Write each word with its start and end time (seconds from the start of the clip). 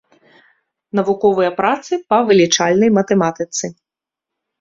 Навуковыя 0.99 1.51
працы 1.59 1.99
па 2.13 2.17
вылічальнай 2.31 2.89
матэматыцы. 2.97 3.65